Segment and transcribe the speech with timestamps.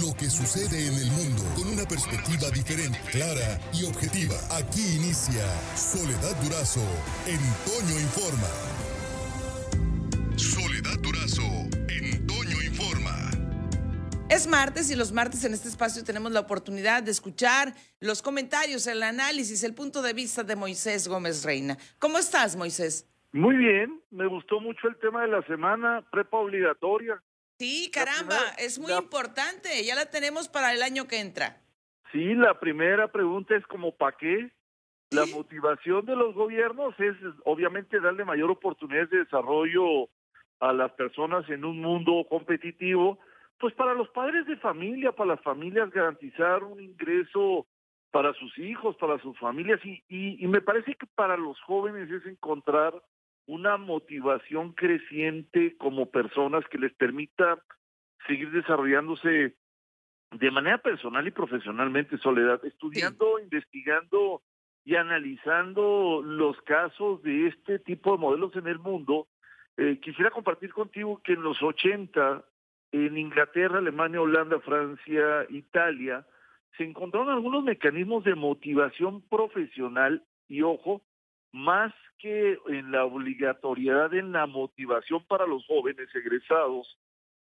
[0.00, 4.36] lo que sucede en el mundo con una perspectiva diferente, clara y objetiva.
[4.56, 5.44] Aquí inicia
[5.76, 6.80] Soledad Durazo
[7.28, 8.52] en Toño Informa.
[10.36, 11.44] Soledad Durazo
[11.92, 13.12] en Toño Informa.
[14.30, 18.86] Es martes y los martes en este espacio tenemos la oportunidad de escuchar los comentarios,
[18.86, 21.76] el análisis, el punto de vista de Moisés Gómez Reina.
[21.98, 23.06] ¿Cómo estás, Moisés?
[23.32, 27.22] Muy bien, me gustó mucho el tema de la semana, prepa obligatoria.
[27.62, 31.60] Sí, caramba, es muy importante, ya la tenemos para el año que entra.
[32.10, 34.50] Sí, la primera pregunta es como ¿para qué?
[35.12, 40.08] La motivación de los gobiernos es obviamente darle mayor oportunidad de desarrollo
[40.58, 43.20] a las personas en un mundo competitivo,
[43.60, 47.68] pues para los padres de familia, para las familias garantizar un ingreso
[48.10, 52.26] para sus hijos, para sus familias y, y me parece que para los jóvenes es
[52.26, 52.92] encontrar
[53.46, 57.58] una motivación creciente como personas que les permita
[58.26, 59.56] seguir desarrollándose
[60.32, 64.42] de manera personal y profesionalmente, Soledad, estudiando, investigando
[64.84, 69.28] y analizando los casos de este tipo de modelos en el mundo.
[69.76, 72.44] Eh, quisiera compartir contigo que en los 80,
[72.92, 76.26] en Inglaterra, Alemania, Holanda, Francia, Italia,
[76.76, 81.02] se encontraron algunos mecanismos de motivación profesional y, ojo,
[81.52, 86.98] más que en la obligatoriedad en la motivación para los jóvenes egresados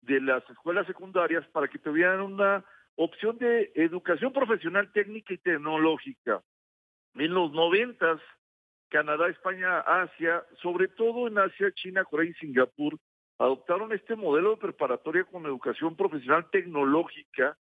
[0.00, 2.64] de las escuelas secundarias para que tuvieran una
[2.96, 6.42] opción de educación profesional técnica y tecnológica.
[7.14, 8.20] En los noventas,
[8.88, 12.98] Canadá, España, Asia, sobre todo en Asia, China, Corea y Singapur,
[13.38, 17.56] adoptaron este modelo de preparatoria con educación profesional tecnológica,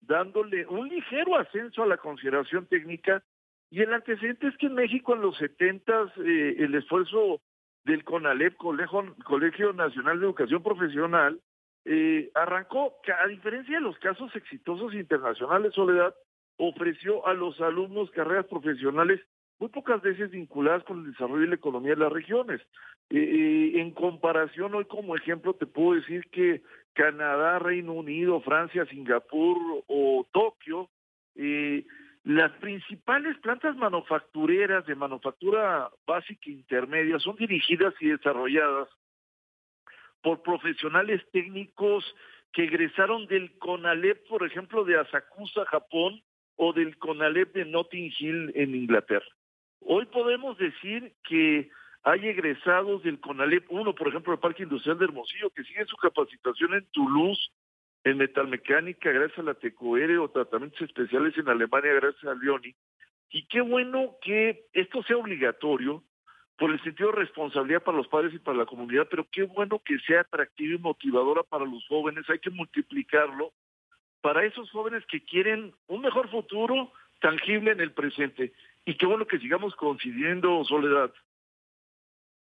[0.00, 3.22] dándole un ligero ascenso a la consideración técnica
[3.70, 7.40] y el antecedente es que en México en los 70 eh, el esfuerzo
[7.84, 11.40] del CONALEP, Colegio, Nacional de Educación Profesional,
[11.84, 16.14] eh, arrancó a diferencia de los casos exitosos internacionales, Soledad,
[16.56, 19.20] ofreció a los alumnos carreras profesionales
[19.58, 22.60] muy pocas veces vinculadas con el desarrollo de la economía de las regiones.
[23.08, 26.62] Eh, eh, en comparación, hoy como ejemplo te puedo decir que
[26.92, 29.56] Canadá, Reino Unido, Francia, Singapur
[29.86, 30.90] o Tokio
[31.36, 31.86] eh,
[32.26, 38.88] las principales plantas manufactureras de manufactura básica e intermedia son dirigidas y desarrolladas
[40.22, 42.04] por profesionales técnicos
[42.52, 46.20] que egresaron del CONALEP, por ejemplo, de Asakusa, Japón,
[46.56, 49.26] o del CONALEP de Notting Hill en Inglaterra.
[49.82, 51.70] Hoy podemos decir que
[52.02, 55.96] hay egresados del CONALEP, uno, por ejemplo, el Parque Industrial de Hermosillo, que sigue su
[55.96, 57.52] capacitación en Toulouse,
[58.06, 62.72] en metalmecánica gracias a la TECOERE o tratamientos especiales en Alemania gracias a Leoni.
[63.30, 66.04] Y qué bueno que esto sea obligatorio
[66.56, 69.82] por el sentido de responsabilidad para los padres y para la comunidad, pero qué bueno
[69.84, 72.30] que sea atractivo y motivadora para los jóvenes.
[72.30, 73.52] Hay que multiplicarlo
[74.20, 78.52] para esos jóvenes que quieren un mejor futuro tangible en el presente.
[78.84, 81.12] Y qué bueno que sigamos coincidiendo, Soledad.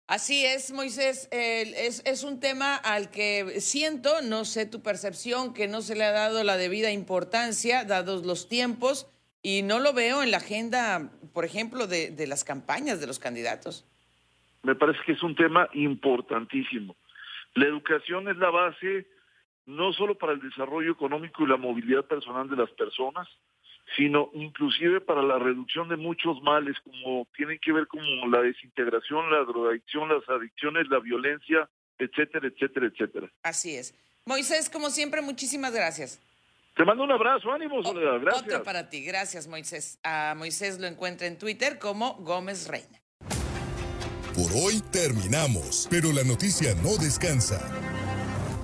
[0.07, 1.29] Así es, Moisés.
[1.31, 6.03] es, es, un tema al que siento, no sé tu percepción, que no se le
[6.03, 9.09] ha dado la debida importancia, dados los tiempos,
[9.41, 13.19] y no lo veo en la agenda, por ejemplo, de, de las campañas de los
[13.19, 13.85] candidatos.
[14.61, 16.95] Me parece que es un tema importantísimo.
[17.53, 19.07] La educación es la base
[19.65, 23.27] no solo para el desarrollo económico y la movilidad personal de las personas,
[23.95, 29.31] sino inclusive para la reducción de muchos males como tienen que ver como la desintegración,
[29.31, 33.31] la drogadicción, las adicciones, la violencia, etcétera, etcétera, etcétera.
[33.43, 33.93] Así es.
[34.25, 36.21] Moisés, como siempre, muchísimas gracias.
[36.75, 38.19] Te mando un abrazo, ánimo, Soledad.
[38.19, 38.43] Gracias.
[38.43, 39.03] Otro para ti.
[39.03, 39.99] Gracias, Moisés.
[40.03, 42.99] A Moisés lo encuentra en Twitter como Gómez Reina.
[44.33, 47.59] Por hoy terminamos, pero la noticia no descansa.